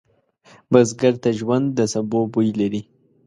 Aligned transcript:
بزګر 0.71 1.13
ته 1.23 1.29
ژوند 1.39 1.65
د 1.77 1.79
سبو 1.93 2.19
بوی 2.33 2.49
لري 2.59 2.81